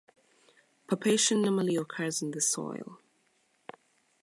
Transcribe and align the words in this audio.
Pupation 0.87 1.43
normally 1.43 1.75
occurs 1.75 2.23
in 2.23 2.31
the 2.31 2.41
soil. 2.41 2.97